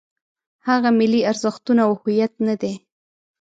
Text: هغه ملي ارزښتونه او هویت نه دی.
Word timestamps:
هغه 0.67 0.89
ملي 0.99 1.21
ارزښتونه 1.31 1.81
او 1.87 1.91
هویت 1.99 2.33
نه 2.47 2.55
دی. 2.61 2.73